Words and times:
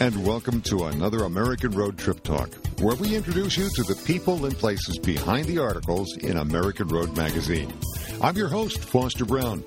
and 0.00 0.24
welcome 0.24 0.60
to 0.60 0.84
another 0.84 1.24
American 1.24 1.72
Road 1.72 1.98
Trip 1.98 2.22
Talk, 2.22 2.50
where 2.78 2.94
we 2.96 3.16
introduce 3.16 3.56
you 3.56 3.68
to 3.74 3.82
the 3.82 4.00
people 4.04 4.46
and 4.46 4.56
places 4.56 4.96
behind 4.96 5.46
the 5.46 5.58
articles 5.58 6.16
in 6.18 6.36
American 6.36 6.86
Road 6.86 7.16
Magazine. 7.16 7.72
I'm 8.22 8.36
your 8.36 8.48
host, 8.48 8.78
Foster 8.78 9.24
Brown. 9.24 9.64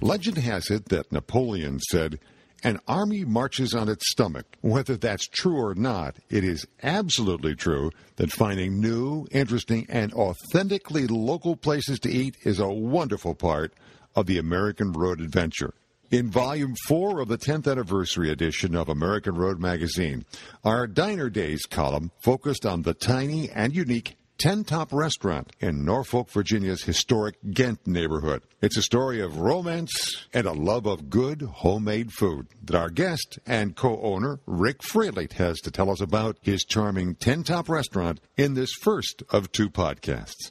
Legend 0.00 0.38
has 0.38 0.70
it 0.70 0.84
that 0.90 1.10
Napoleon 1.10 1.80
said, 1.80 2.20
An 2.62 2.78
army 2.86 3.24
marches 3.24 3.74
on 3.74 3.88
its 3.88 4.08
stomach. 4.08 4.46
Whether 4.60 4.96
that's 4.96 5.26
true 5.26 5.60
or 5.60 5.74
not, 5.74 6.16
it 6.30 6.44
is 6.44 6.64
absolutely 6.84 7.56
true 7.56 7.90
that 8.16 8.30
finding 8.30 8.80
new, 8.80 9.26
interesting, 9.32 9.86
and 9.88 10.14
authentically 10.14 11.08
local 11.08 11.56
places 11.56 11.98
to 12.00 12.10
eat 12.10 12.36
is 12.44 12.60
a 12.60 12.68
wonderful 12.68 13.34
part 13.34 13.74
of 14.14 14.26
the 14.26 14.38
American 14.38 14.92
Road 14.92 15.20
Adventure. 15.20 15.74
In 16.12 16.30
volume 16.30 16.74
four 16.88 17.20
of 17.20 17.28
the 17.28 17.38
10th 17.38 17.66
anniversary 17.66 18.28
edition 18.28 18.76
of 18.76 18.90
American 18.90 19.34
Road 19.34 19.58
Magazine, 19.58 20.26
our 20.62 20.86
Diner 20.86 21.30
Days 21.30 21.64
column 21.64 22.10
focused 22.18 22.66
on 22.66 22.82
the 22.82 22.92
tiny 22.92 23.48
and 23.48 23.74
unique 23.74 24.18
Ten 24.36 24.62
Top 24.62 24.92
Restaurant 24.92 25.54
in 25.58 25.86
Norfolk, 25.86 26.28
Virginia's 26.28 26.82
historic 26.82 27.36
Ghent 27.50 27.86
neighborhood. 27.86 28.42
It's 28.60 28.76
a 28.76 28.82
story 28.82 29.22
of 29.22 29.38
romance 29.38 30.26
and 30.34 30.46
a 30.46 30.52
love 30.52 30.84
of 30.84 31.08
good 31.08 31.40
homemade 31.40 32.12
food 32.12 32.48
that 32.62 32.76
our 32.76 32.90
guest 32.90 33.38
and 33.46 33.74
co-owner 33.74 34.40
Rick 34.44 34.82
Fraley 34.82 35.28
has 35.36 35.60
to 35.60 35.70
tell 35.70 35.88
us 35.88 36.02
about 36.02 36.36
his 36.42 36.62
charming 36.64 37.14
Ten 37.14 37.42
Top 37.42 37.70
Restaurant 37.70 38.20
in 38.36 38.52
this 38.52 38.72
first 38.82 39.22
of 39.30 39.50
two 39.50 39.70
podcasts. 39.70 40.50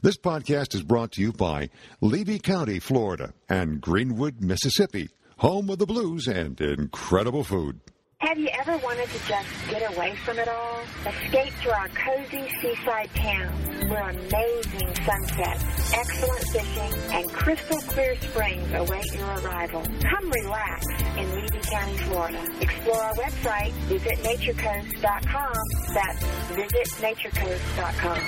This 0.00 0.16
podcast 0.16 0.74
is 0.74 0.82
brought 0.82 1.12
to 1.12 1.20
you 1.20 1.32
by 1.32 1.68
Levy 2.00 2.38
County, 2.38 2.78
Florida, 2.78 3.34
and 3.48 3.80
Greenwood, 3.80 4.40
Mississippi, 4.40 5.10
home 5.38 5.68
of 5.70 5.78
the 5.78 5.86
blues 5.86 6.26
and 6.26 6.60
incredible 6.60 7.44
food. 7.44 7.80
Have 8.18 8.38
you 8.38 8.48
ever 8.60 8.76
wanted 8.78 9.08
to 9.08 9.18
just 9.26 9.48
get 9.68 9.82
away 9.96 10.14
from 10.24 10.38
it 10.38 10.46
all? 10.48 10.80
Escape 11.04 11.52
to 11.64 11.76
our 11.76 11.88
cozy 11.88 12.48
seaside 12.60 13.10
town 13.16 13.52
where 13.88 14.10
amazing 14.10 14.94
sunsets, 14.94 15.92
excellent 15.92 16.44
fishing, 16.52 16.92
and 17.12 17.28
crystal 17.32 17.80
clear 17.80 18.14
springs 18.20 18.72
await 18.74 19.12
your 19.14 19.26
arrival. 19.26 19.82
Come 20.08 20.30
relax 20.30 20.86
in 21.18 21.34
Levy 21.34 21.58
County, 21.68 21.96
Florida. 21.98 22.46
Explore 22.60 23.02
our 23.02 23.14
website, 23.14 23.72
visitnaturecoast.com. 23.88 25.52
That's 25.92 26.22
visitnaturecoast.com. 26.52 28.20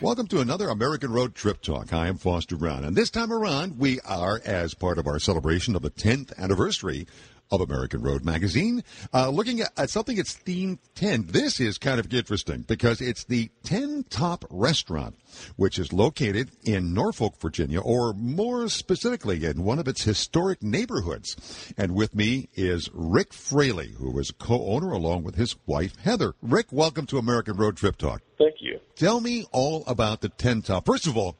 Welcome 0.00 0.28
to 0.28 0.38
another 0.38 0.68
American 0.68 1.10
Road 1.10 1.34
Trip 1.34 1.60
Talk. 1.60 1.92
I 1.92 2.06
am 2.06 2.18
Foster 2.18 2.54
Brown, 2.54 2.84
and 2.84 2.94
this 2.94 3.10
time 3.10 3.32
around, 3.32 3.80
we 3.80 3.98
are, 4.02 4.40
as 4.44 4.72
part 4.72 4.96
of 4.96 5.08
our 5.08 5.18
celebration 5.18 5.74
of 5.74 5.82
the 5.82 5.90
10th 5.90 6.32
anniversary 6.38 7.08
of 7.50 7.60
American 7.60 8.02
Road 8.02 8.24
Magazine, 8.24 8.84
uh, 9.12 9.28
looking 9.28 9.60
at, 9.60 9.90
something 9.90 10.14
that's 10.16 10.36
themed 10.36 10.78
10. 10.94 11.26
This 11.30 11.58
is 11.58 11.78
kind 11.78 11.98
of 11.98 12.14
interesting 12.14 12.62
because 12.62 13.00
it's 13.00 13.24
the 13.24 13.50
10 13.64 14.04
Top 14.08 14.44
Restaurant, 14.50 15.18
which 15.56 15.80
is 15.80 15.92
located 15.92 16.52
in 16.62 16.94
Norfolk, 16.94 17.34
Virginia, 17.40 17.80
or 17.80 18.12
more 18.12 18.68
specifically 18.68 19.44
in 19.44 19.64
one 19.64 19.80
of 19.80 19.88
its 19.88 20.04
historic 20.04 20.62
neighborhoods. 20.62 21.74
And 21.76 21.96
with 21.96 22.14
me 22.14 22.48
is 22.54 22.88
Rick 22.92 23.32
Fraley, 23.32 23.94
who 23.98 24.16
is 24.20 24.30
co-owner 24.30 24.92
along 24.92 25.24
with 25.24 25.34
his 25.34 25.56
wife, 25.66 25.96
Heather. 25.96 26.34
Rick, 26.40 26.66
welcome 26.70 27.06
to 27.06 27.18
American 27.18 27.56
Road 27.56 27.76
Trip 27.76 27.96
Talk. 27.96 28.22
Thank 28.38 28.56
you. 28.60 28.77
Tell 28.98 29.20
me 29.20 29.46
all 29.52 29.84
about 29.86 30.22
the 30.22 30.28
10 30.28 30.62
Top. 30.62 30.84
First 30.84 31.06
of 31.06 31.16
all, 31.16 31.36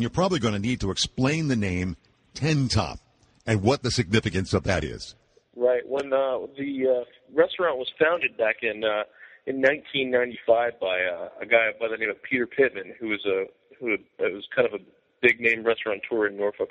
you're 0.00 0.10
probably 0.10 0.40
going 0.40 0.54
to 0.54 0.58
need 0.58 0.80
to 0.80 0.90
explain 0.90 1.46
the 1.46 1.54
name 1.54 1.96
10 2.34 2.66
Top 2.66 2.98
and 3.46 3.62
what 3.62 3.84
the 3.84 3.92
significance 3.92 4.52
of 4.52 4.64
that 4.64 4.82
is. 4.82 5.14
Right. 5.54 5.86
When 5.86 6.12
uh, 6.12 6.50
the 6.58 6.86
uh, 6.90 7.04
restaurant 7.32 7.78
was 7.78 7.86
founded 8.00 8.36
back 8.36 8.56
in 8.62 8.82
uh, 8.82 9.06
in 9.46 9.62
1995 9.62 10.80
by 10.80 10.86
uh, 10.86 11.28
a 11.40 11.46
guy 11.46 11.70
by 11.78 11.86
the 11.86 11.96
name 11.96 12.10
of 12.10 12.20
Peter 12.20 12.48
Pittman, 12.48 12.92
who 12.98 13.10
was 13.10 13.24
a 13.24 13.44
who 13.78 13.96
was 14.18 14.48
kind 14.54 14.66
of 14.66 14.74
a 14.74 14.82
big 15.22 15.38
name 15.38 15.62
restaurateur 15.62 16.26
in 16.26 16.36
Norfolk. 16.36 16.70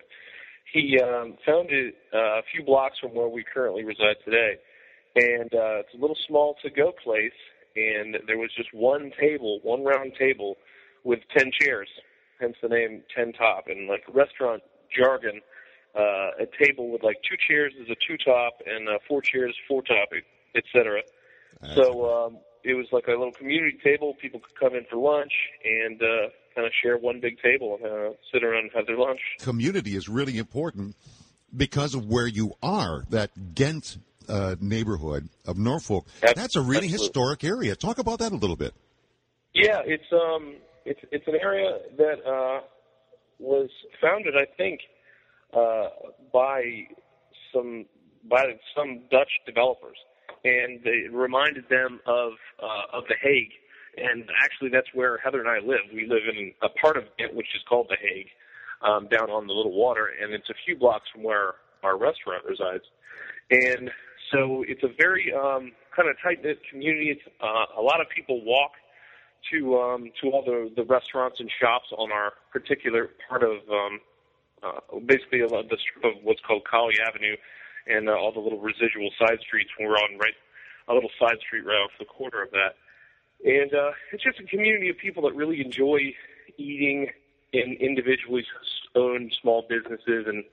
He 0.74 1.00
um, 1.02 1.38
founded 1.46 1.94
uh, 2.14 2.40
a 2.40 2.42
few 2.54 2.66
blocks 2.66 2.98
from 3.00 3.16
where 3.16 3.30
we 3.30 3.46
currently 3.46 3.86
reside 3.86 4.18
today, 4.26 4.56
and 5.16 5.54
uh, 5.54 5.80
it's 5.88 5.94
a 5.98 6.02
little 6.02 6.18
small 6.28 6.56
to-go 6.62 6.92
place. 7.02 7.32
And 7.78 8.18
there 8.26 8.38
was 8.38 8.50
just 8.58 8.74
one 8.74 9.12
table, 9.20 9.60
one 9.62 9.84
round 9.84 10.14
table, 10.18 10.58
with 11.04 11.20
ten 11.38 11.52
chairs, 11.62 11.88
hence 12.40 12.56
the 12.62 12.70
name 12.70 13.04
Ten 13.16 13.34
Top. 13.34 13.66
And 13.68 13.88
like 13.88 14.04
restaurant 14.12 14.64
jargon, 14.96 15.42
uh, 15.96 16.32
a 16.40 16.48
table 16.64 16.90
with 16.90 17.04
like 17.04 17.18
two 17.30 17.38
chairs 17.48 17.74
is 17.80 17.88
a 17.90 17.96
two 18.08 18.18
top 18.18 18.62
and 18.66 18.90
uh, 18.90 19.00
four 19.08 19.22
chairs 19.22 19.56
four 19.68 19.82
top, 19.84 20.10
etc. 20.56 21.02
So 21.76 22.26
um, 22.26 22.38
it 22.64 22.74
was 22.74 22.88
like 22.92 23.08
a 23.08 23.12
little 23.12 23.32
community 23.32 23.78
table. 23.84 24.16
People 24.22 24.40
could 24.40 24.56
come 24.60 24.76
in 24.76 24.86
for 24.90 24.98
lunch 24.98 25.34
and 25.64 26.02
uh, 26.02 26.30
kind 26.56 26.68
of 26.68 26.74
share 26.82 26.98
one 26.98 27.20
big 27.20 27.40
table 27.42 27.80
and 27.84 27.92
uh, 27.92 28.10
sit 28.32 28.44
around 28.44 28.66
and 28.66 28.72
have 28.76 28.86
their 28.86 28.98
lunch. 28.98 29.20
Community 29.40 29.96
is 29.96 30.10
really 30.10 30.38
important 30.38 30.96
because 31.56 31.96
of 31.96 32.06
where 32.06 32.28
you 32.28 32.54
are. 32.62 33.06
That 33.10 33.56
Ghent 33.56 33.98
uh, 34.30 34.56
neighborhood 34.60 35.30
of 35.46 35.58
Norfolk. 35.58 36.08
That's 36.22 36.56
a 36.56 36.62
really 36.62 36.88
historic 36.88 37.44
area. 37.44 37.76
Talk 37.76 37.98
about 37.98 38.20
that 38.20 38.32
a 38.32 38.36
little 38.36 38.56
bit. 38.56 38.74
Yeah, 39.54 39.82
it's 39.86 40.04
um, 40.14 40.56
it's 40.86 41.00
it's 41.12 41.28
an 41.28 41.36
area 41.42 41.80
that 41.98 42.26
uh, 42.26 42.62
was 43.40 43.70
founded, 44.02 44.36
I 44.36 44.46
think, 44.58 44.82
uh, 45.54 45.88
by 46.34 46.88
some 47.54 47.86
by 48.30 48.44
some 48.76 49.02
Dutch 49.10 49.32
developers, 49.46 49.98
and 50.44 50.80
it 50.86 51.12
reminded 51.12 51.66
them 51.70 52.00
of 52.06 52.34
uh, 52.62 52.98
of 52.98 53.04
the 53.08 53.16
Hague. 53.22 53.52
And 53.98 54.26
actually, 54.44 54.70
that's 54.70 54.88
where 54.94 55.18
Heather 55.18 55.40
and 55.40 55.50
I 55.50 55.58
live. 55.58 55.82
We 55.92 56.06
live 56.06 56.22
in 56.32 56.54
a 56.62 56.70
part 56.70 56.98
of 56.98 57.06
it 57.18 57.34
which 57.34 57.48
is 57.56 57.62
called 57.68 57.88
the 57.90 57.98
Hague, 58.00 58.28
um, 58.82 59.08
down 59.08 59.32
on 59.32 59.48
the 59.48 59.54
Little 59.54 59.74
Water, 59.74 60.12
and 60.22 60.34
it's 60.34 60.50
a 60.50 60.56
few 60.66 60.78
blocks 60.78 61.06
from 61.12 61.24
where 61.24 61.56
our 61.84 61.98
restaurant 61.98 62.44
resides. 62.46 62.84
And 63.50 63.90
so 64.32 64.64
it's 64.68 64.84
a 64.84 64.90
very 64.98 65.34
um, 65.34 65.72
kind 65.96 66.10
of 66.10 66.16
tight 66.22 66.44
knit 66.44 66.60
community. 66.70 67.12
It's, 67.12 67.22
uh, 67.42 67.80
a 67.80 67.82
lot 67.82 68.02
of 68.02 68.08
people 68.14 68.44
walk 68.44 68.72
to 69.52 69.78
um, 69.78 70.12
to 70.22 70.32
all 70.32 70.44
the 70.44 70.72
the 70.76 70.84
restaurants 70.84 71.40
and 71.40 71.50
shops 71.62 71.88
on 71.98 72.12
our 72.12 72.34
particular 72.52 73.12
part 73.30 73.44
of 73.44 73.58
um, 73.72 74.00
uh, 74.64 75.00
basically 75.06 75.40
the 75.40 75.78
strip 75.80 76.04
of 76.04 76.24
what's 76.24 76.42
called 76.42 76.64
Colley 76.70 76.96
Avenue 77.08 77.36
and 77.88 78.10
uh, 78.10 78.14
all 78.14 78.32
the 78.34 78.40
little 78.40 78.60
residual 78.60 79.10
side 79.20 79.40
streets. 79.40 79.70
We're 79.80 79.96
on 79.96 80.18
right 80.20 80.34
a 80.90 80.94
little 80.94 81.12
side 81.20 81.38
street 81.46 81.66
right 81.66 81.76
off 81.76 81.92
the 82.00 82.06
corner 82.06 82.44
of 82.44 82.52
that, 82.52 82.76
and 83.46 83.74
uh, 83.74 83.92
it's 84.12 84.24
just 84.24 84.40
a 84.40 84.44
community 84.44 84.90
of 84.90 84.98
people 84.98 85.24
that 85.24 85.36
really 85.36 85.62
enjoy 85.62 86.14
eating 86.58 87.08
in 87.54 87.78
individually 87.80 88.46
owned 88.96 89.34
small 89.42 89.66
businesses 89.70 90.26
and 90.28 90.44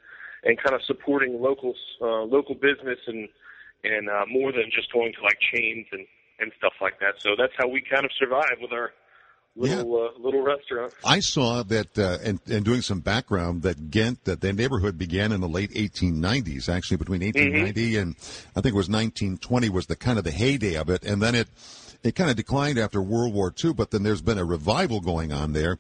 and 0.45 0.59
kind 0.59 0.75
of 0.75 0.83
supporting 0.83 1.41
local 1.41 1.75
uh, 2.01 2.23
local 2.23 2.55
business 2.55 2.99
and 3.07 3.29
and 3.85 4.09
uh, 4.09 4.25
more 4.29 4.53
than 4.53 4.71
just 4.73 4.93
going 4.93 5.13
to 5.13 5.23
like 5.23 5.39
chains 5.53 5.87
and 5.93 6.07
and 6.41 6.53
stuff 6.59 6.73
like 6.81 6.99
that. 7.01 7.15
So 7.19 7.31
that's 7.39 7.53
how 7.57 7.69
we 7.69 7.81
kind 7.81 8.05
of 8.05 8.11
survive 8.19 8.57
with 8.61 8.73
our 8.73 8.93
little 9.57 10.05
uh, 10.05 10.19
little 10.19 10.43
restaurant. 10.43 10.93
I 11.05 11.21
saw 11.21 11.63
that, 11.65 11.99
uh, 11.99 12.19
and, 12.25 12.41
and 12.47 12.65
doing 12.65 12.83
some 12.83 13.01
background, 13.01 13.63
that 13.63 13.91
Ghent, 13.91 14.25
that 14.25 14.41
their 14.41 14.53
neighborhood 14.53 14.99
began 14.99 15.33
in 15.33 15.41
the 15.41 15.49
late 15.49 15.71
1890s, 15.73 16.69
actually 16.69 16.97
between 16.97 17.21
1890 17.23 17.97
and 17.97 18.17
I 18.57 18.61
think 18.61 18.75
it 18.75 18.79
was 18.79 18.89
1920 18.89 19.69
was 19.71 19.87
the 19.87 19.97
kind 19.97 20.19
of 20.19 20.25
the 20.25 20.33
heyday 20.33 20.75
of 20.75 20.91
it, 20.91 21.05
and 21.05 21.23
then 21.23 21.35
it 21.35 21.49
it 22.03 22.15
kind 22.15 22.31
of 22.31 22.37
declined 22.37 22.79
after 22.79 23.01
World 23.01 23.33
War 23.33 23.53
II. 23.63 23.75
But 23.75 23.91
then 23.91 24.03
there's 24.03 24.23
been 24.23 24.39
a 24.39 24.45
revival 24.45 25.01
going 25.01 25.33
on 25.33 25.53
there. 25.53 25.79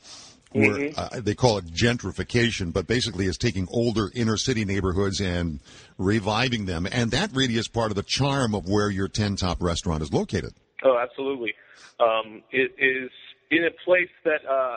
Where 0.54 0.90
uh, 0.96 1.20
they 1.20 1.34
call 1.34 1.58
it 1.58 1.66
gentrification, 1.66 2.72
but 2.72 2.86
basically 2.86 3.26
it's 3.26 3.36
taking 3.36 3.66
older 3.72 4.08
inner 4.14 4.36
city 4.36 4.64
neighborhoods 4.64 5.20
and 5.20 5.58
reviving 5.98 6.66
them, 6.66 6.86
and 6.90 7.10
that 7.10 7.30
really 7.34 7.56
is 7.56 7.66
part 7.66 7.90
of 7.90 7.96
the 7.96 8.04
charm 8.04 8.54
of 8.54 8.68
where 8.68 8.88
your 8.88 9.08
Ten 9.08 9.34
Top 9.34 9.60
restaurant 9.60 10.00
is 10.00 10.12
located. 10.12 10.54
Oh, 10.84 10.96
absolutely. 10.96 11.54
Um, 11.98 12.42
it 12.52 12.70
is 12.78 13.10
in 13.50 13.64
a 13.64 13.70
place 13.84 14.10
that 14.24 14.46
uh, 14.48 14.76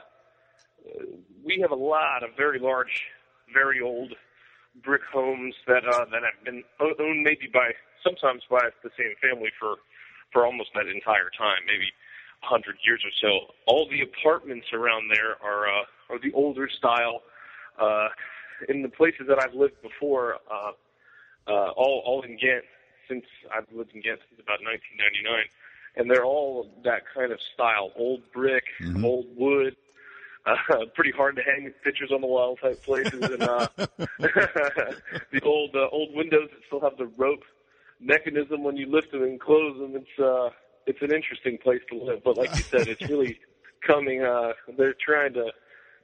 we 1.45 1.59
have 1.61 1.71
a 1.71 1.75
lot 1.75 2.23
of 2.23 2.31
very 2.35 2.59
large, 2.59 3.03
very 3.53 3.79
old 3.79 4.13
brick 4.83 5.01
homes 5.11 5.53
that 5.67 5.85
uh, 5.85 6.05
that 6.11 6.21
have 6.23 6.43
been 6.43 6.63
owned 6.79 7.23
maybe 7.23 7.49
by 7.53 7.71
sometimes 8.03 8.41
by 8.49 8.69
the 8.83 8.89
same 8.97 9.13
family 9.21 9.49
for 9.59 9.75
for 10.33 10.45
almost 10.45 10.69
that 10.75 10.87
entire 10.87 11.29
time, 11.37 11.61
maybe 11.65 11.87
hundred 12.41 12.77
years 12.85 13.01
or 13.03 13.11
so. 13.21 13.53
All 13.65 13.87
the 13.89 14.01
apartments 14.01 14.67
around 14.73 15.11
there 15.13 15.35
are 15.43 15.67
uh, 15.67 15.83
are 16.09 16.19
the 16.19 16.31
older 16.33 16.69
style. 16.69 17.23
Uh, 17.79 18.09
in 18.69 18.81
the 18.81 18.89
places 18.89 19.27
that 19.27 19.39
I've 19.39 19.53
lived 19.53 19.81
before, 19.81 20.37
uh, 20.51 20.71
uh, 21.47 21.69
all 21.75 22.01
all 22.05 22.21
in 22.23 22.37
Ghent 22.37 22.63
since 23.07 23.25
I've 23.53 23.65
lived 23.71 23.91
in 23.93 24.01
Ghent 24.01 24.19
since 24.29 24.41
about 24.41 24.59
1999, 24.63 25.45
and 25.95 26.09
they're 26.09 26.25
all 26.25 26.69
that 26.83 27.03
kind 27.13 27.31
of 27.31 27.39
style: 27.53 27.91
old 27.95 28.21
brick, 28.33 28.63
old 29.03 29.27
wood. 29.35 29.75
Uh, 30.45 30.85
pretty 30.95 31.11
hard 31.11 31.35
to 31.35 31.41
hang 31.43 31.71
pictures 31.83 32.09
on 32.13 32.21
the 32.21 32.27
wall 32.27 32.55
type 32.55 32.81
places, 32.83 33.21
and 33.21 33.43
uh, 33.43 33.67
the 33.97 35.41
old 35.43 35.75
uh, 35.75 35.87
old 35.91 36.15
windows 36.15 36.49
that 36.51 36.59
still 36.67 36.79
have 36.79 36.97
the 36.97 37.07
rope 37.17 37.43
mechanism 37.99 38.63
when 38.63 38.77
you 38.77 38.89
lift 38.89 39.11
them 39.11 39.23
and 39.23 39.39
close 39.39 39.77
them. 39.77 39.95
It's 39.95 40.19
uh, 40.19 40.49
it's 40.87 41.01
an 41.01 41.13
interesting 41.13 41.57
place 41.61 41.81
to 41.91 41.97
live. 41.97 42.23
But 42.23 42.37
like 42.37 42.55
you 42.55 42.63
said, 42.63 42.87
it's 42.87 43.01
really 43.09 43.39
coming. 43.85 44.23
Uh, 44.23 44.53
they're 44.77 44.95
trying 45.05 45.33
to 45.33 45.51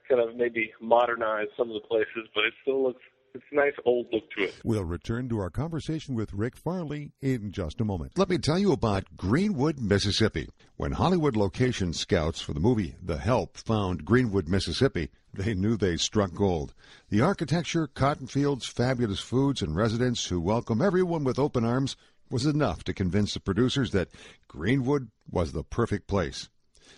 kind 0.08 0.20
of 0.20 0.36
maybe 0.36 0.72
modernize 0.80 1.48
some 1.56 1.68
of 1.70 1.74
the 1.74 1.88
places, 1.88 2.28
but 2.34 2.44
it 2.44 2.54
still 2.62 2.84
looks 2.84 3.00
it's 3.34 3.44
a 3.50 3.54
nice 3.56 3.74
old 3.84 4.06
look 4.12 4.30
to 4.38 4.44
it. 4.44 4.54
We'll 4.62 4.84
return 4.84 5.28
to 5.28 5.40
our 5.40 5.50
conversation 5.50 6.14
with 6.14 6.32
Rick 6.32 6.56
Fraley 6.56 7.10
in 7.20 7.50
just 7.50 7.80
a 7.80 7.84
moment. 7.84 8.12
Let 8.16 8.28
me 8.28 8.38
tell 8.38 8.60
you 8.60 8.70
about 8.70 9.16
Greenwood, 9.16 9.80
Mississippi. 9.80 10.48
When 10.76 10.92
Hollywood 10.92 11.34
location 11.34 11.92
scouts 11.92 12.40
for 12.40 12.52
the 12.52 12.60
movie 12.60 12.94
The 13.02 13.18
Help 13.18 13.56
found 13.56 14.04
Greenwood, 14.04 14.48
Mississippi, 14.48 15.10
they 15.32 15.52
knew 15.52 15.76
they 15.76 15.96
struck 15.96 16.32
gold. 16.32 16.74
The 17.10 17.22
architecture, 17.22 17.88
cotton 17.88 18.28
fields, 18.28 18.68
fabulous 18.68 19.18
foods, 19.18 19.62
and 19.62 19.74
residents 19.74 20.24
who 20.26 20.40
welcome 20.40 20.80
everyone 20.80 21.24
with 21.24 21.40
open 21.40 21.64
arms 21.64 21.96
was 22.34 22.46
enough 22.46 22.82
to 22.82 22.92
convince 22.92 23.32
the 23.32 23.38
producers 23.38 23.92
that 23.92 24.08
Greenwood 24.48 25.08
was 25.30 25.52
the 25.52 25.62
perfect 25.62 26.08
place. 26.08 26.48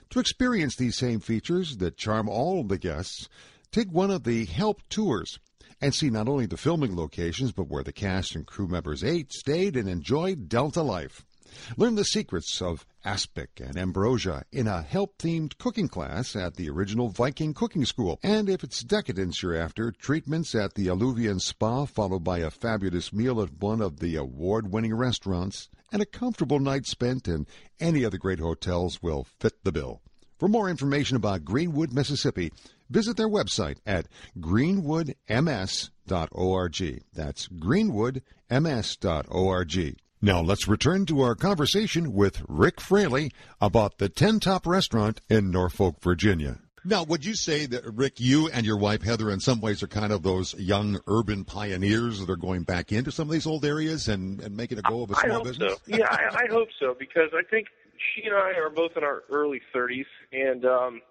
To 0.08 0.18
experience 0.18 0.76
these 0.76 0.96
same 0.96 1.20
features 1.20 1.76
that 1.76 1.98
charm 1.98 2.26
all 2.26 2.64
the 2.64 2.78
guests, 2.78 3.28
take 3.70 3.92
one 3.92 4.10
of 4.10 4.24
the 4.24 4.46
Help 4.46 4.80
tours 4.88 5.38
and 5.78 5.94
see 5.94 6.08
not 6.08 6.26
only 6.26 6.46
the 6.46 6.56
filming 6.56 6.96
locations, 6.96 7.52
but 7.52 7.68
where 7.68 7.82
the 7.82 7.92
cast 7.92 8.34
and 8.34 8.46
crew 8.46 8.66
members 8.66 9.04
ate, 9.04 9.30
stayed, 9.30 9.76
and 9.76 9.90
enjoyed 9.90 10.48
Delta 10.48 10.80
life. 10.80 11.26
Learn 11.76 11.94
the 11.94 12.04
secrets 12.04 12.60
of 12.60 12.86
aspic 13.04 13.60
and 13.60 13.76
ambrosia 13.76 14.44
in 14.52 14.66
a 14.66 14.82
help 14.82 15.18
themed 15.18 15.58
cooking 15.58 15.88
class 15.88 16.34
at 16.34 16.56
the 16.56 16.68
original 16.68 17.08
Viking 17.08 17.54
cooking 17.54 17.84
school. 17.84 18.18
And 18.22 18.48
if 18.48 18.64
it's 18.64 18.82
decadence 18.82 19.42
you're 19.42 19.56
after, 19.56 19.92
treatments 19.92 20.54
at 20.54 20.74
the 20.74 20.88
Alluvian 20.88 21.40
Spa, 21.40 21.84
followed 21.84 22.24
by 22.24 22.38
a 22.38 22.50
fabulous 22.50 23.12
meal 23.12 23.40
at 23.40 23.60
one 23.60 23.80
of 23.80 24.00
the 24.00 24.16
award 24.16 24.72
winning 24.72 24.94
restaurants, 24.94 25.68
and 25.92 26.02
a 26.02 26.06
comfortable 26.06 26.58
night 26.58 26.86
spent 26.86 27.28
in 27.28 27.46
any 27.78 28.02
of 28.02 28.12
the 28.12 28.18
great 28.18 28.40
hotels 28.40 29.02
will 29.02 29.26
fit 29.38 29.64
the 29.64 29.72
bill. 29.72 30.00
For 30.38 30.48
more 30.48 30.68
information 30.68 31.16
about 31.16 31.44
Greenwood, 31.44 31.92
Mississippi, 31.92 32.52
visit 32.90 33.16
their 33.16 33.28
website 33.28 33.78
at 33.86 34.06
greenwoodms.org. 34.38 37.04
That's 37.14 37.48
greenwoodms.org. 37.48 39.96
Now 40.26 40.40
let's 40.40 40.66
return 40.66 41.06
to 41.06 41.20
our 41.20 41.36
conversation 41.36 42.12
with 42.12 42.42
Rick 42.48 42.80
Fraley 42.80 43.30
about 43.60 43.98
the 43.98 44.08
Ten 44.08 44.40
Top 44.40 44.66
Restaurant 44.66 45.20
in 45.30 45.52
Norfolk, 45.52 46.00
Virginia. 46.00 46.58
Now, 46.84 47.04
would 47.04 47.24
you 47.24 47.36
say 47.36 47.66
that, 47.66 47.84
Rick, 47.94 48.18
you 48.18 48.48
and 48.48 48.66
your 48.66 48.76
wife, 48.76 49.02
Heather, 49.02 49.30
in 49.30 49.38
some 49.38 49.60
ways 49.60 49.84
are 49.84 49.86
kind 49.86 50.12
of 50.12 50.24
those 50.24 50.52
young 50.54 50.98
urban 51.06 51.44
pioneers 51.44 52.18
that 52.18 52.28
are 52.28 52.36
going 52.36 52.64
back 52.64 52.90
into 52.90 53.12
some 53.12 53.28
of 53.28 53.32
these 53.34 53.46
old 53.46 53.64
areas 53.64 54.08
and, 54.08 54.40
and 54.40 54.56
making 54.56 54.80
a 54.80 54.82
go 54.82 55.04
of 55.04 55.12
a 55.12 55.14
small 55.14 55.30
I 55.30 55.34
hope 55.34 55.44
business? 55.44 55.74
So. 55.74 55.96
Yeah, 55.96 56.08
I, 56.10 56.46
I 56.46 56.46
hope 56.50 56.70
so 56.80 56.96
because 56.98 57.30
I 57.32 57.48
think 57.48 57.68
she 57.94 58.26
and 58.26 58.34
I 58.34 58.58
are 58.58 58.68
both 58.68 58.96
in 58.96 59.04
our 59.04 59.22
early 59.30 59.60
30s, 59.72 60.06
and 60.32 60.64
um, 60.64 61.02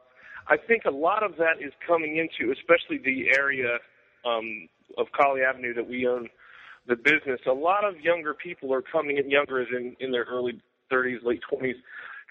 I 0.49 0.57
think 0.57 0.83
a 0.83 0.91
lot 0.91 1.23
of 1.23 1.37
that 1.37 1.61
is 1.61 1.71
coming 1.87 2.17
into, 2.17 2.51
especially 2.51 2.97
the 2.97 3.29
area 3.33 3.77
um, 4.25 4.67
of 4.97 5.07
Colley 5.13 5.39
Avenue 5.41 5.73
that 5.73 5.87
we 5.87 6.05
own 6.05 6.27
the 6.87 6.95
business. 6.95 7.39
A 7.47 7.51
lot 7.51 7.83
of 7.83 7.99
younger 8.01 8.33
people 8.33 8.73
are 8.73 8.81
coming 8.81 9.17
in, 9.17 9.29
younger 9.29 9.61
as 9.61 9.67
in, 9.75 9.95
in 9.99 10.11
their 10.11 10.25
early 10.25 10.61
30s, 10.91 11.23
late 11.23 11.41
20s, 11.51 11.75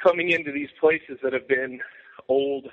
coming 0.03 0.31
into 0.31 0.53
these 0.53 0.69
places 0.81 1.19
that 1.23 1.33
have 1.33 1.49
been 1.49 1.81
old. 2.29 2.69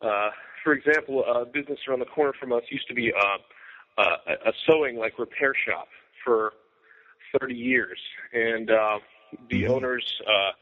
Uh, 0.00 0.30
for 0.64 0.72
example, 0.72 1.24
a 1.24 1.44
business 1.44 1.78
around 1.88 2.00
the 2.00 2.06
corner 2.06 2.32
from 2.38 2.52
us 2.52 2.62
used 2.70 2.88
to 2.88 2.94
be 2.94 3.12
uh, 3.12 4.00
uh, 4.00 4.16
a 4.46 4.52
sewing 4.66 4.96
like 4.96 5.18
repair 5.18 5.52
shop 5.66 5.88
for 6.24 6.52
30 7.38 7.54
years, 7.54 7.98
and 8.32 8.70
uh, 8.70 8.98
the 9.50 9.64
Mhm. 9.64 9.70
owners, 9.70 10.20
uh, 10.26 10.52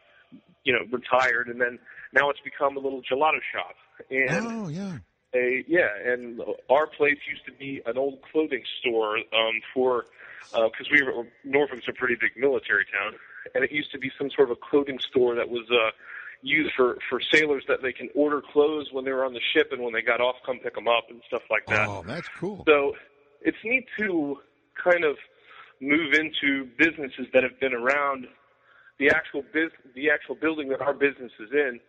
you 0.64 0.72
know, 0.72 0.81
retired, 0.90 1.48
and 1.48 1.60
then 1.60 1.78
now 2.12 2.31
it's 2.31 2.40
become 2.40 2.76
a 2.76 2.81
little 2.81 3.02
gelato 3.02 3.40
shop. 3.52 3.76
And 4.10 4.46
Oh, 4.46 4.69
yeah. 4.69 4.98
A 5.34 5.64
yeah, 5.69 5.88
and 6.04 6.40
our 6.70 6.86
place 6.86 7.19
used 7.28 7.44
to 7.46 7.52
be 7.52 7.82
an 7.86 7.98
old 7.98 8.19
clothing 8.31 8.62
store 8.81 9.19
um, 9.19 9.60
for 9.72 10.06
because 10.52 10.88
we 10.90 11.02
were 11.02 11.26
Norfolk's 11.44 11.88
a 11.88 11.92
pretty 11.92 12.14
big 12.14 12.32
military 12.36 12.84
town, 12.84 13.14
and 13.54 13.64
it 13.64 13.72
used 13.72 13.90
to 13.92 13.98
be 13.98 14.10
some 14.19 14.31
sort 14.31 14.50
of 14.50 14.56
a 14.56 14.60
clothing 14.70 14.98
store 14.98 15.34
that 15.34 15.48
was 15.48 15.69
uh, 15.70 15.90
used 16.42 16.72
for 16.75 16.98
for 17.08 17.20
sailors 17.32 17.64
that 17.69 17.82
they 17.82 17.92
can 17.92 18.08
order 18.14 18.40
clothes 18.40 18.88
when 18.92 19.04
they 19.04 19.12
were 19.12 19.25
on 19.25 19.32
the 19.32 19.40
ship 19.52 19.70
and 19.72 19.82
when 19.82 19.92
they 19.92 20.02
got 20.02 20.20
off, 20.20 20.36
come 20.46 20.58
pick 20.58 20.75
them 20.75 20.88
up 20.88 21.04
and 21.10 21.20
stuff 21.26 21.42
like 21.50 21.66
that. 21.66 21.88
Oh, 21.88 22.04
that's 22.06 22.28
cool. 22.38 22.62
So 22.66 22.94
it's 23.42 23.58
neat 23.64 23.86
to 23.98 24.38
kind 24.82 25.04
of 25.04 25.16
move 25.81 26.14
into 26.14 26.69
businesses 26.78 27.26
that 27.32 27.42
have 27.42 27.58
been 27.60 27.75
around. 27.75 28.26
The 28.98 29.10
actual 29.10 29.42
bus 29.52 29.72
the 29.94 30.10
actual 30.10 30.36
building 30.36 30.69
that 30.69 30.81
our 30.81 30.94
business 30.94 31.32
is 31.40 31.50
in 31.52 31.81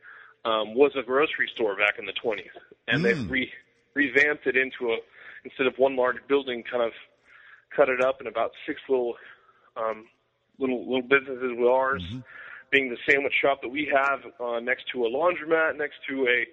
um, 0.46 0.76
was 0.76 0.92
a 0.98 1.04
grocery 1.04 1.50
store 1.54 1.76
back 1.76 1.96
in 2.00 2.06
the 2.06 2.14
20s, 2.14 2.50
and 2.88 3.02
Mm. 3.02 3.04
they've 3.04 3.30
re- 3.30 3.52
revamped 3.96 4.46
it 4.48 4.56
into 4.56 4.94
a 4.94 4.98
instead 5.44 5.68
of 5.68 5.78
one 5.78 5.96
large 5.96 6.18
building, 6.28 6.64
kind 6.64 6.84
of 6.84 6.92
cut 7.76 7.90
it 7.90 8.02
up 8.02 8.22
in 8.22 8.28
about 8.28 8.52
six 8.66 8.80
little 8.90 9.16
um, 9.76 10.06
little 10.60 10.86
little 10.86 11.02
businesses 11.02 11.52
with 11.58 11.68
ours 11.68 12.02
Mm-hmm. 12.02 12.20
being 12.72 12.90
the 12.90 12.98
sandwich 13.10 13.34
shop 13.42 13.62
that 13.62 13.70
we 13.70 13.86
have 13.94 14.20
uh, 14.40 14.60
next 14.60 14.86
to 14.92 15.06
a 15.06 15.10
laundromat, 15.10 15.78
next 15.78 15.98
to 16.10 16.28
a 16.28 16.46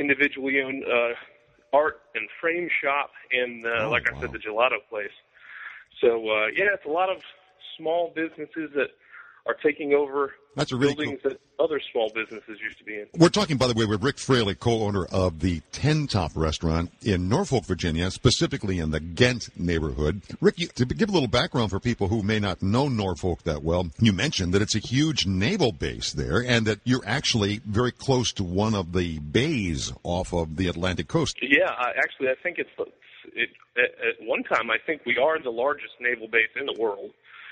individually 0.00 0.60
owned 0.62 0.82
uh, 0.84 1.12
art 1.76 2.00
and 2.14 2.28
frame 2.40 2.68
shop, 2.82 3.10
and 3.32 3.64
uh, 3.66 3.68
Oh, 3.84 3.90
like 3.90 4.02
I 4.06 4.18
said, 4.20 4.30
the 4.32 4.38
gelato 4.38 4.78
place. 4.88 5.10
So 6.00 6.08
uh, 6.30 6.46
yeah, 6.56 6.72
it's 6.74 6.86
a 6.86 6.90
lot 6.90 7.10
of 7.10 7.18
small 7.76 8.12
businesses 8.14 8.70
that 8.74 8.88
are 9.46 9.56
taking 9.62 9.92
over 9.94 10.34
That's 10.56 10.72
a 10.72 10.76
really 10.76 10.94
buildings 10.94 11.20
that 11.24 11.38
other 11.58 11.80
small 11.92 12.10
businesses 12.14 12.58
used 12.62 12.78
to 12.78 12.84
be 12.84 12.94
in. 12.94 13.06
We're 13.16 13.28
talking, 13.28 13.56
by 13.56 13.66
the 13.66 13.74
way, 13.74 13.84
with 13.84 14.02
Rick 14.02 14.18
Fraley, 14.18 14.54
co-owner 14.54 15.04
of 15.06 15.40
the 15.40 15.60
Ten 15.72 16.06
Top 16.06 16.32
Restaurant 16.34 16.90
in 17.02 17.28
Norfolk, 17.28 17.64
Virginia, 17.64 18.10
specifically 18.10 18.78
in 18.78 18.90
the 18.90 19.00
Ghent 19.00 19.48
neighborhood. 19.58 20.22
Rick, 20.40 20.58
you, 20.58 20.68
to 20.68 20.84
give 20.84 21.08
a 21.08 21.12
little 21.12 21.28
background 21.28 21.70
for 21.70 21.80
people 21.80 22.08
who 22.08 22.22
may 22.22 22.38
not 22.38 22.62
know 22.62 22.88
Norfolk 22.88 23.42
that 23.44 23.62
well, 23.62 23.88
you 23.98 24.12
mentioned 24.12 24.54
that 24.54 24.62
it's 24.62 24.74
a 24.74 24.80
huge 24.80 25.26
naval 25.26 25.72
base 25.72 26.12
there, 26.12 26.42
and 26.42 26.66
that 26.66 26.80
you're 26.84 27.06
actually 27.06 27.60
very 27.64 27.92
close 27.92 28.32
to 28.32 28.44
one 28.44 28.74
of 28.74 28.92
the 28.92 29.18
bays 29.18 29.92
off 30.02 30.32
of 30.32 30.56
the 30.56 30.68
Atlantic 30.68 31.08
coast. 31.08 31.38
Yeah, 31.42 31.70
I, 31.70 31.90
actually, 31.98 32.28
I 32.28 32.34
think 32.42 32.58
it's 32.58 32.70
it, 33.34 33.50
at, 33.76 34.20
at 34.20 34.26
one 34.26 34.42
time. 34.44 34.70
I 34.70 34.76
think 34.86 35.02
we 35.06 35.16
are 35.18 35.42
the 35.42 35.50
largest 35.50 35.94
naval 36.00 36.28
base 36.28 36.50
in 36.58 36.66
the 36.66 36.76
world 36.78 37.10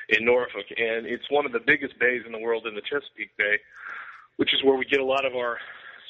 in 0.08 0.24
Norfolk, 0.24 0.66
and 0.76 1.06
it's 1.06 1.28
one 1.30 1.46
of 1.46 1.52
the 1.52 1.60
biggest 1.60 1.98
bays 1.98 2.22
in 2.24 2.32
the 2.32 2.38
world 2.38 2.66
in 2.66 2.74
the 2.74 2.82
Chesapeake 2.82 3.36
Bay, 3.36 3.58
which 4.36 4.54
is 4.54 4.62
where 4.62 4.76
we 4.76 4.84
get 4.84 5.00
a 5.00 5.04
lot 5.04 5.24
of 5.24 5.34
our 5.34 5.58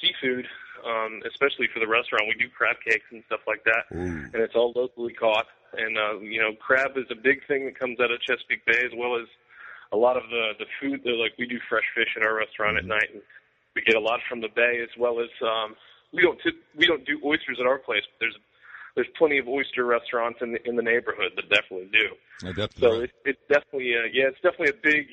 seafood, 0.00 0.46
um, 0.84 1.22
especially 1.26 1.68
for 1.72 1.80
the 1.80 1.88
restaurant. 1.88 2.24
We 2.28 2.34
do 2.34 2.50
crab 2.50 2.76
cakes 2.84 3.06
and 3.10 3.22
stuff 3.26 3.40
like 3.46 3.64
that, 3.64 3.88
Ooh. 3.96 4.28
and 4.32 4.36
it's 4.36 4.54
all 4.54 4.72
locally 4.76 5.14
caught. 5.14 5.46
And 5.76 5.96
uh, 5.96 6.20
you 6.20 6.40
know, 6.40 6.52
crab 6.58 6.96
is 6.96 7.06
a 7.10 7.16
big 7.16 7.46
thing 7.46 7.64
that 7.66 7.78
comes 7.78 7.98
out 8.00 8.10
of 8.10 8.20
Chesapeake 8.20 8.64
Bay, 8.66 8.84
as 8.84 8.92
well 8.96 9.16
as 9.16 9.26
a 9.92 9.96
lot 9.96 10.16
of 10.16 10.24
the 10.30 10.52
the 10.58 10.66
food. 10.80 11.00
They're 11.04 11.16
like 11.16 11.32
we 11.38 11.46
do 11.46 11.58
fresh 11.68 11.84
fish 11.94 12.16
in 12.16 12.22
our 12.22 12.34
restaurant 12.34 12.76
at 12.76 12.84
night, 12.84 13.08
and 13.12 13.22
we 13.74 13.82
get 13.82 13.96
a 13.96 14.00
lot 14.00 14.20
from 14.28 14.40
the 14.40 14.48
bay, 14.48 14.80
as 14.82 14.90
well 14.98 15.20
as 15.20 15.28
um, 15.42 15.76
we 16.12 16.22
don't 16.22 16.38
t- 16.42 16.60
we 16.76 16.86
don't 16.86 17.04
do 17.04 17.20
oysters 17.24 17.58
at 17.60 17.66
our 17.66 17.78
place, 17.78 18.02
but 18.04 18.20
there's 18.20 18.36
there's 18.96 19.06
plenty 19.16 19.38
of 19.38 19.46
oyster 19.46 19.84
restaurants 19.84 20.40
in 20.42 20.52
the, 20.52 20.68
in 20.68 20.74
the 20.74 20.82
neighborhood 20.82 21.32
that 21.36 21.48
definitely 21.48 21.88
do. 21.92 22.48
I 22.48 22.50
definitely- 22.52 22.80
So 22.80 23.00
it, 23.02 23.10
it's 23.24 23.40
definitely 23.48 23.92
uh, 23.94 24.08
yeah, 24.12 24.24
it's 24.28 24.40
definitely 24.42 24.70
a 24.76 24.82
big 24.82 25.06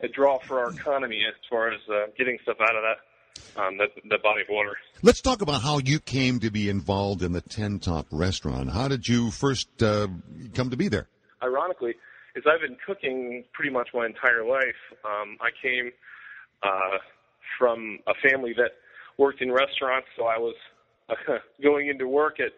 a 0.00 0.08
draw 0.08 0.38
for 0.40 0.58
our 0.58 0.70
economy 0.72 1.22
as 1.26 1.34
far 1.48 1.70
as 1.70 1.80
uh, 1.88 2.06
getting 2.18 2.38
stuff 2.42 2.56
out 2.60 2.74
of 2.76 2.82
that 2.82 3.60
um, 3.60 3.78
that 3.78 3.88
that 4.10 4.22
body 4.22 4.42
of 4.42 4.48
water. 4.50 4.76
Let's 5.02 5.20
talk 5.20 5.42
about 5.42 5.62
how 5.62 5.78
you 5.78 6.00
came 6.00 6.40
to 6.40 6.50
be 6.50 6.68
involved 6.68 7.22
in 7.22 7.32
the 7.32 7.40
Ten 7.40 7.78
Top 7.78 8.06
Restaurant. 8.10 8.70
How 8.70 8.88
did 8.88 9.06
you 9.06 9.30
first 9.30 9.68
uh, 9.82 10.08
come 10.54 10.70
to 10.70 10.76
be 10.76 10.88
there? 10.88 11.08
Ironically, 11.42 11.94
is 12.34 12.44
I've 12.46 12.60
been 12.60 12.76
cooking 12.86 13.44
pretty 13.52 13.70
much 13.70 13.88
my 13.94 14.06
entire 14.06 14.44
life. 14.44 14.80
Um, 15.04 15.36
I 15.40 15.50
came 15.62 15.90
uh, 16.62 16.98
from 17.58 17.98
a 18.06 18.14
family 18.28 18.54
that 18.56 18.72
worked 19.18 19.40
in 19.42 19.52
restaurants, 19.52 20.08
so 20.16 20.24
I 20.24 20.38
was 20.38 20.54
uh, 21.08 21.14
going 21.62 21.88
into 21.88 22.08
work 22.08 22.40
at 22.40 22.52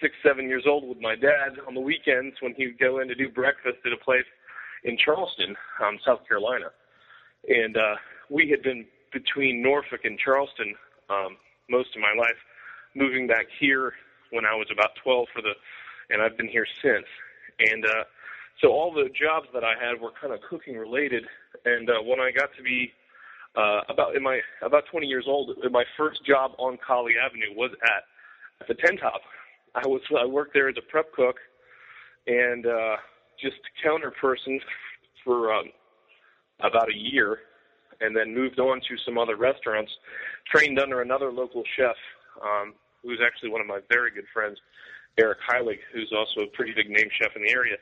six, 0.00 0.14
seven 0.22 0.48
years 0.48 0.64
old 0.66 0.88
with 0.88 1.00
my 1.00 1.14
dad 1.14 1.58
on 1.66 1.74
the 1.74 1.80
weekends 1.80 2.36
when 2.40 2.54
he 2.54 2.66
would 2.66 2.78
go 2.78 3.00
in 3.00 3.08
to 3.08 3.14
do 3.14 3.28
breakfast 3.28 3.78
at 3.84 3.92
a 3.92 4.04
place 4.04 4.26
in 4.84 4.96
Charleston, 4.96 5.56
um, 5.84 5.98
South 6.04 6.26
Carolina. 6.26 6.70
And 7.48 7.76
uh, 7.76 7.96
we 8.30 8.48
had 8.50 8.62
been 8.62 8.86
between 9.12 9.62
Norfolk 9.62 10.00
and 10.04 10.18
Charleston 10.18 10.74
um, 11.10 11.36
most 11.70 11.94
of 11.96 12.02
my 12.02 12.14
life, 12.18 12.36
moving 12.94 13.26
back 13.26 13.46
here 13.58 13.92
when 14.30 14.44
I 14.44 14.54
was 14.54 14.68
about 14.72 14.90
12 15.02 15.26
for 15.32 15.42
the, 15.42 15.52
and 16.10 16.22
I've 16.22 16.36
been 16.36 16.48
here 16.48 16.66
since. 16.82 17.06
And 17.60 17.84
uh, 17.84 18.04
so 18.60 18.68
all 18.68 18.92
the 18.92 19.08
jobs 19.08 19.48
that 19.54 19.64
I 19.64 19.74
had 19.80 20.00
were 20.00 20.12
kind 20.20 20.32
of 20.32 20.40
cooking 20.48 20.76
related. 20.76 21.24
And 21.64 21.88
uh, 21.88 22.02
when 22.04 22.20
I 22.20 22.30
got 22.30 22.50
to 22.56 22.62
be 22.62 22.92
uh, 23.56 23.80
about 23.88 24.14
in 24.16 24.22
my 24.22 24.40
about 24.62 24.84
20 24.90 25.06
years 25.06 25.24
old, 25.26 25.56
my 25.70 25.84
first 25.96 26.24
job 26.24 26.52
on 26.58 26.78
Colley 26.84 27.14
Avenue 27.22 27.56
was 27.56 27.70
at, 27.82 28.04
at 28.60 28.68
the 28.68 28.74
Ten 28.74 28.96
Top. 28.96 29.20
I 29.74 29.86
was 29.86 30.00
I 30.18 30.26
worked 30.26 30.54
there 30.54 30.68
as 30.68 30.76
a 30.78 30.90
prep 30.90 31.12
cook 31.12 31.36
and 32.26 32.66
uh, 32.66 32.96
just 33.40 33.56
counter 33.82 34.12
person 34.20 34.60
for 35.24 35.52
um, 35.52 35.66
about 36.60 36.88
a 36.90 36.96
year, 36.96 37.38
and 38.00 38.16
then 38.16 38.34
moved 38.34 38.60
on 38.60 38.80
to 38.80 38.96
some 39.04 39.18
other 39.18 39.36
restaurants. 39.36 39.90
Trained 40.52 40.78
under 40.78 41.02
another 41.02 41.32
local 41.32 41.62
chef, 41.76 41.96
um, 42.42 42.74
who's 43.02 43.20
actually 43.24 43.50
one 43.50 43.60
of 43.60 43.66
my 43.66 43.80
very 43.90 44.10
good 44.10 44.26
friends, 44.32 44.58
Eric 45.18 45.38
Heilig, 45.50 45.78
who's 45.92 46.12
also 46.16 46.46
a 46.46 46.56
pretty 46.56 46.72
big 46.74 46.88
name 46.88 47.08
chef 47.20 47.32
in 47.36 47.42
the 47.42 47.50
area. 47.50 47.76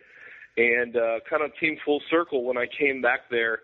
And 0.57 0.97
uh, 0.97 1.21
kind 1.29 1.43
of 1.43 1.51
came 1.61 1.77
full 1.85 2.01
circle 2.11 2.45
when 2.45 2.57
I 2.57 2.67
came 2.67 3.03
back 3.03 3.29
there 3.31 3.61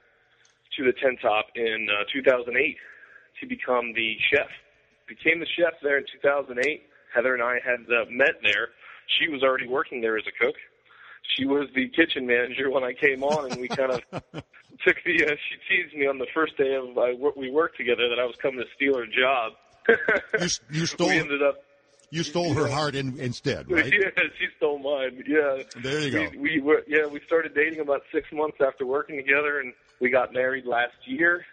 to 0.77 0.85
the 0.85 0.93
Ten 0.93 1.17
Top 1.23 1.47
in 1.55 1.87
uh, 1.91 2.05
2008 2.13 2.77
to 3.41 3.47
become 3.47 3.93
the 3.95 4.17
chef. 4.31 4.49
Became 5.09 5.41
the 5.41 5.47
chef 5.57 5.73
there 5.83 5.99
in 5.99 6.05
2008. 6.23 6.83
Heather 7.15 7.35
and 7.35 7.43
I 7.43 7.59
had 7.65 7.81
uh, 7.91 8.05
met 8.11 8.41
there. 8.43 8.69
She 9.19 9.29
was 9.29 9.43
already 9.43 9.67
working 9.67 10.01
there 10.01 10.17
as 10.17 10.25
a 10.27 10.45
cook. 10.45 10.55
She 11.37 11.45
was 11.45 11.69
the 11.75 11.89
kitchen 11.89 12.27
manager 12.27 12.71
when 12.71 12.85
I 12.85 12.93
came 12.93 13.23
on, 13.23 13.51
and 13.51 13.61
we 13.61 13.69
kind 13.69 13.93
of 13.93 14.01
took 14.85 14.97
the. 15.05 15.25
Uh, 15.25 15.37
she 15.37 15.77
teased 15.83 15.95
me 15.95 16.07
on 16.07 16.19
the 16.19 16.27
first 16.35 16.57
day 16.57 16.75
of 16.75 16.97
uh, 16.97 17.31
we 17.37 17.51
worked 17.51 17.77
together 17.77 18.09
that 18.09 18.19
I 18.19 18.25
was 18.25 18.35
coming 18.43 18.59
to 18.59 18.67
steal 18.75 18.97
her 18.97 19.07
job. 19.07 19.53
you, 20.41 20.81
you 20.81 20.87
stole. 20.87 21.09
we 21.09 21.19
ended 21.19 21.43
up. 21.43 21.57
You 22.11 22.23
stole 22.23 22.53
her 22.53 22.69
heart 22.69 22.95
in, 22.95 23.19
instead, 23.19 23.71
right? 23.71 23.87
Yeah, 23.93 24.11
she 24.39 24.47
stole 24.59 24.79
mine. 24.79 25.25
Yeah. 25.27 25.63
There 25.83 26.01
you 26.01 26.11
go. 26.11 26.29
We, 26.33 26.39
we 26.39 26.61
were, 26.61 26.83
yeah, 26.87 27.07
we 27.07 27.21
started 27.27 27.55
dating 27.55 27.81
about 27.81 28.03
six 28.13 28.29
months 28.31 28.59
after 28.61 28.85
working 28.85 29.17
together, 29.17 29.61
and 29.61 29.73
we 29.99 30.11
got 30.11 30.35
married 30.35 30.67
last 30.67 30.93
year. 31.07 31.47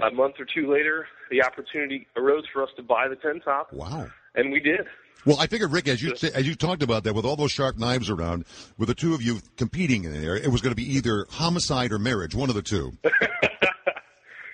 A 0.00 0.10
month 0.10 0.34
or 0.38 0.44
two 0.44 0.70
later, 0.70 1.08
the 1.30 1.42
opportunity 1.42 2.06
arose 2.14 2.44
for 2.52 2.62
us 2.62 2.68
to 2.76 2.82
buy 2.82 3.08
the 3.08 3.16
Ten 3.16 3.40
Top. 3.40 3.72
Wow. 3.72 4.08
And 4.36 4.52
we 4.52 4.60
did. 4.60 4.86
Well, 5.24 5.38
I 5.40 5.48
figured, 5.48 5.72
Rick, 5.72 5.88
as 5.88 6.00
you 6.00 6.14
as 6.34 6.46
you 6.46 6.54
talked 6.54 6.84
about 6.84 7.02
that, 7.02 7.14
with 7.14 7.24
all 7.24 7.34
those 7.34 7.50
sharp 7.50 7.76
knives 7.76 8.10
around, 8.10 8.44
with 8.78 8.88
the 8.88 8.94
two 8.94 9.12
of 9.12 9.22
you 9.22 9.40
competing 9.56 10.04
in 10.04 10.12
there, 10.22 10.36
it 10.36 10.52
was 10.52 10.60
going 10.60 10.70
to 10.70 10.76
be 10.76 10.88
either 10.94 11.26
homicide 11.30 11.90
or 11.90 11.98
marriage, 11.98 12.32
one 12.34 12.48
of 12.48 12.54
the 12.54 12.62
two. 12.62 12.92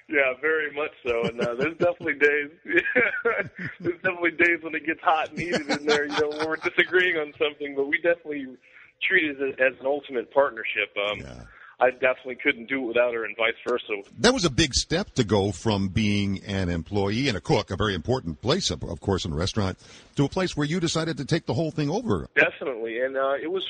yeah, 0.09 0.33
very 0.41 0.73
much 0.73 0.93
so. 1.07 1.25
And 1.25 1.39
uh, 1.41 1.55
there's 1.57 1.77
definitely 1.77 2.15
days, 2.15 2.51
there's 3.81 4.01
definitely 4.03 4.31
days 4.31 4.62
when 4.62 4.75
it 4.75 4.87
gets 4.87 5.01
hot 5.03 5.29
and 5.29 5.39
heated 5.39 5.69
in 5.69 5.85
there. 5.85 6.07
You 6.07 6.19
know, 6.19 6.31
when 6.31 6.49
we're 6.49 6.57
disagreeing 6.57 7.19
on 7.19 7.35
something, 7.39 7.75
but 7.77 7.87
we 7.87 7.99
definitely 7.99 8.47
treat 9.07 9.31
it 9.31 9.61
as 9.61 9.75
an 9.79 9.87
ultimate 9.87 10.33
partnership. 10.33 10.89
Um, 11.11 11.19
Yeah. 11.19 11.45
I 11.83 11.91
definitely 11.91 12.37
couldn't 12.37 12.69
do 12.69 12.85
it 12.85 12.87
without 12.87 13.12
her, 13.12 13.25
and 13.25 13.37
vice 13.37 13.55
versa. 13.67 14.09
That 14.21 14.33
was 14.33 14.45
a 14.45 14.51
big 14.51 14.73
step 14.73 15.15
to 15.15 15.25
go 15.25 15.51
from 15.51 15.89
being 15.89 16.41
an 16.45 16.69
employee 16.69 17.27
and 17.27 17.37
a 17.37 17.41
cook, 17.41 17.73
a 17.73 17.77
very 17.77 17.97
important 17.97 18.41
place, 18.41 18.71
of 18.71 19.01
course, 19.01 19.25
in 19.25 19.33
a 19.33 19.35
restaurant, 19.35 19.79
to 20.15 20.25
a 20.25 20.29
place 20.29 20.57
where 20.57 20.65
you 20.65 20.79
decided 20.79 21.17
to 21.17 21.25
take 21.25 21.47
the 21.47 21.55
whole 21.55 21.73
thing 21.73 21.91
over. 21.91 22.29
Definitely, 22.37 23.01
and 23.01 23.17
uh, 23.17 23.35
it 23.35 23.51
was 23.51 23.69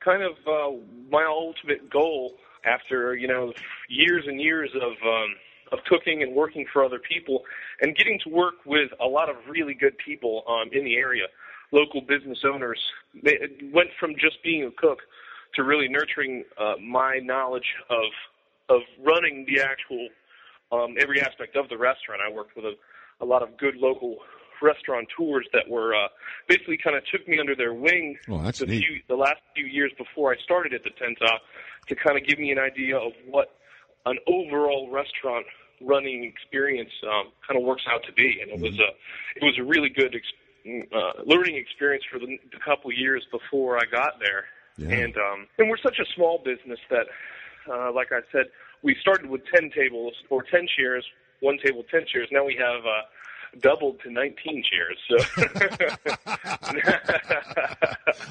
kind 0.00 0.24
of 0.24 0.32
uh, 0.44 0.76
my 1.08 1.24
ultimate 1.24 1.88
goal 1.88 2.34
after 2.64 3.14
you 3.14 3.28
know 3.28 3.52
years 3.88 4.24
and 4.26 4.40
years 4.40 4.70
of 4.74 4.92
um, 5.06 5.36
of 5.70 5.84
cooking 5.84 6.20
and 6.20 6.34
working 6.34 6.66
for 6.72 6.84
other 6.84 6.98
people, 6.98 7.44
and 7.80 7.94
getting 7.94 8.18
to 8.24 8.28
work 8.28 8.54
with 8.66 8.90
a 9.00 9.06
lot 9.06 9.30
of 9.30 9.36
really 9.48 9.74
good 9.74 9.96
people 9.98 10.42
um, 10.48 10.68
in 10.72 10.84
the 10.84 10.96
area, 10.96 11.26
local 11.70 12.00
business 12.00 12.38
owners. 12.44 12.80
They 13.22 13.34
it 13.34 13.72
went 13.72 13.90
from 14.00 14.14
just 14.18 14.42
being 14.42 14.64
a 14.64 14.72
cook 14.72 14.98
to 15.54 15.64
really 15.64 15.88
nurturing 15.88 16.44
uh, 16.58 16.74
my 16.80 17.18
knowledge 17.22 17.74
of 17.90 18.04
of 18.68 18.80
running 19.04 19.44
the 19.46 19.60
actual 19.60 20.08
um, 20.70 20.94
every 21.00 21.20
aspect 21.20 21.56
of 21.56 21.68
the 21.68 21.76
restaurant. 21.76 22.20
I 22.26 22.32
worked 22.32 22.56
with 22.56 22.64
a, 22.64 22.74
a 23.20 23.26
lot 23.26 23.42
of 23.42 23.56
good 23.58 23.76
local 23.76 24.16
restaurateurs 24.62 25.46
that 25.52 25.68
were 25.68 25.94
uh, 25.94 26.08
basically 26.48 26.78
kind 26.78 26.96
of 26.96 27.02
took 27.12 27.26
me 27.28 27.38
under 27.40 27.54
their 27.56 27.74
wing 27.74 28.16
Oh, 28.30 28.40
that's 28.42 28.60
the, 28.60 28.66
neat. 28.66 28.84
few, 28.86 29.00
the 29.08 29.16
last 29.16 29.40
few 29.56 29.66
years 29.66 29.90
before 29.98 30.32
I 30.32 30.36
started 30.38 30.72
at 30.72 30.84
the 30.84 30.90
Ten 30.90 31.14
Top 31.16 31.42
to 31.88 31.94
kind 31.96 32.16
of 32.16 32.26
give 32.26 32.38
me 32.38 32.52
an 32.52 32.58
idea 32.58 32.96
of 32.96 33.12
what 33.28 33.56
an 34.06 34.18
overall 34.28 34.88
restaurant 34.90 35.44
running 35.80 36.24
experience 36.24 36.90
um, 37.02 37.32
kind 37.46 37.58
of 37.60 37.66
works 37.66 37.82
out 37.92 38.04
to 38.04 38.12
be, 38.12 38.38
and 38.40 38.50
it 38.52 38.60
was 38.60 38.78
a 38.78 38.90
it 39.36 39.42
was 39.44 39.58
a 39.58 39.64
really 39.64 39.88
good 39.88 40.14
ex- 40.14 40.86
uh, 40.94 41.22
learning 41.26 41.56
experience 41.56 42.04
for 42.10 42.20
the, 42.20 42.38
the 42.52 42.58
couple 42.64 42.90
years 42.92 43.26
before 43.32 43.76
I 43.78 43.82
got 43.90 44.20
there. 44.20 44.44
Yeah. 44.76 44.88
And 44.90 45.16
um, 45.16 45.46
and 45.58 45.68
we're 45.68 45.76
such 45.82 45.98
a 46.00 46.04
small 46.14 46.38
business 46.44 46.78
that, 46.90 47.06
uh, 47.70 47.92
like 47.92 48.12
I 48.12 48.20
said, 48.32 48.46
we 48.82 48.96
started 49.00 49.26
with 49.28 49.42
ten 49.54 49.70
tables 49.70 50.14
or 50.30 50.42
ten 50.42 50.66
chairs, 50.76 51.04
one 51.40 51.58
table, 51.64 51.84
ten 51.90 52.04
chairs. 52.10 52.28
Now 52.32 52.44
we 52.44 52.56
have 52.58 52.84
uh, 52.84 53.02
doubled 53.60 54.00
to 54.04 54.10
nineteen 54.10 54.62
chairs. 54.64 54.98
So 55.08 55.16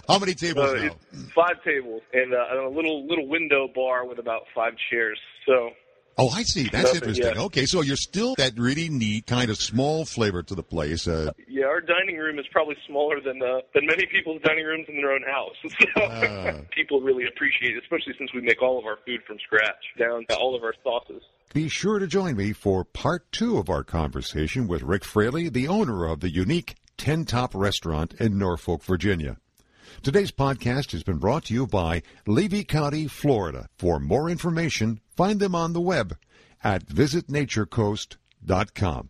How 0.08 0.20
many 0.20 0.34
tables 0.34 0.72
uh, 0.72 0.84
now? 0.86 0.96
five 1.36 1.64
tables 1.64 2.02
and, 2.14 2.34
uh, 2.34 2.46
and 2.52 2.60
a 2.60 2.70
little 2.70 3.08
little 3.08 3.28
window 3.28 3.68
bar 3.74 4.06
with 4.06 4.20
about 4.20 4.44
five 4.54 4.74
chairs. 4.90 5.20
So 5.46 5.70
Oh, 6.24 6.30
I 6.30 6.44
see. 6.44 6.64
That's 6.64 6.94
Nothing 6.94 7.10
interesting. 7.10 7.26
yet. 7.26 7.38
Okay, 7.38 7.66
so 7.66 7.82
you're 7.82 7.96
still 7.96 8.36
that 8.38 8.54
really 8.58 8.90
neat 8.90 9.26
kind 9.26 9.50
of 9.50 9.58
small 9.58 10.06
flavor 10.06 10.44
to 10.44 10.54
the 10.56 10.62
place. 10.62 11.08
Uh, 11.08 11.32
yeah, 11.48 11.66
our 11.66 11.82
dining 11.82 12.18
room 12.18 12.38
is 12.38 12.46
probably 12.52 12.76
smaller 12.88 13.20
than 13.20 13.42
uh, 13.42 13.62
than 13.74 13.88
many 13.88 14.06
people's 14.06 14.42
dining 14.44 14.66
rooms 14.66 14.86
in 14.88 14.98
their 14.98 15.12
own 15.14 15.24
house. 15.24 15.56
So 15.96 16.02
Ah. 16.02 16.54
people 16.76 17.02
really 17.02 17.26
appreciate 17.26 17.76
it, 17.76 17.82
especially 17.84 18.14
since 18.18 18.32
we 18.34 18.42
make 18.42 18.62
all 18.62 18.78
of 18.78 18.86
our 18.86 18.98
food 19.06 19.22
from 19.26 19.38
scratch, 19.40 19.84
down 19.98 20.26
to 20.30 20.36
all 20.38 20.56
of 20.56 20.64
our 20.64 20.74
sauces. 20.84 21.24
Be 21.54 21.68
sure 21.68 21.98
to 22.00 22.06
join 22.08 22.38
me 22.38 22.54
for 22.54 22.86
part 22.86 23.32
two 23.32 23.58
of 23.58 23.70
our 23.70 23.84
conversation 23.84 24.68
with 24.68 24.84
Rick 24.84 25.04
Fraley, 25.04 25.50
the 25.50 25.68
owner 25.68 26.06
of 26.06 26.20
the 26.20 26.30
unique 26.30 26.76
Ten 26.98 27.26
Top 27.26 27.56
Restaurant 27.56 28.14
in 28.20 28.38
Norfolk, 28.38 28.84
Virginia. 28.84 29.38
Today's 30.04 30.32
podcast 30.32 30.92
has 30.94 31.04
been 31.04 31.20
brought 31.20 31.46
to 31.46 31.54
you 31.54 31.68
by 31.68 32.02
Levy 32.26 32.64
County, 32.64 33.08
Florida. 33.08 33.68
For 33.78 34.00
more 34.00 34.28
information, 34.30 35.00
find 35.16 35.40
them 35.40 35.54
on 35.54 35.74
the 35.74 35.82
web 35.82 36.18
at 36.64 36.88
visitnaturecoast.com. 36.88 39.10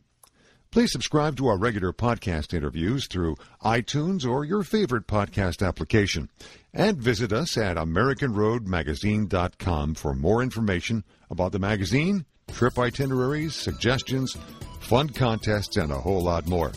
Please 0.70 0.92
subscribe 0.92 1.38
to 1.38 1.48
our 1.48 1.58
regular 1.58 1.94
podcast 1.94 2.54
interviews 2.54 3.08
through 3.08 3.38
iTunes 3.64 4.26
or 4.26 4.44
your 4.46 4.64
favorite 4.64 5.08
podcast 5.08 5.66
application. 5.66 6.30
And 6.74 6.98
visit 6.98 7.32
us 7.34 7.58
at 7.58 7.76
AmericanRoadMagazine.com 7.78 9.96
for 9.96 10.14
more 10.14 10.42
information 10.42 11.04
about 11.30 11.52
the 11.52 11.60
magazine, 11.60 12.26
trip 12.52 12.80
itineraries, 12.80 13.54
suggestions, 13.56 14.38
fun 14.80 15.10
contests, 15.10 15.76
and 15.78 15.92
a 15.92 16.00
whole 16.00 16.24
lot 16.24 16.48
more. 16.48 16.72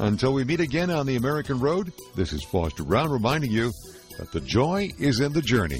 Until 0.00 0.32
we 0.32 0.44
meet 0.44 0.60
again 0.60 0.90
on 0.90 1.04
the 1.04 1.16
American 1.16 1.60
Road, 1.60 1.92
this 2.14 2.32
is 2.32 2.42
Foster 2.42 2.82
Brown 2.82 3.10
reminding 3.10 3.50
you 3.50 3.70
that 4.16 4.32
the 4.32 4.40
joy 4.40 4.90
is 4.98 5.20
in 5.20 5.34
the 5.34 5.42
journey. 5.42 5.78